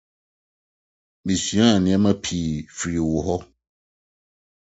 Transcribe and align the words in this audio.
Misuaa 1.25 1.75
nneɛma 1.79 2.11
pii 2.23 2.51
fii 2.77 2.99
wo 3.09 3.17
hɔ. 3.27 3.37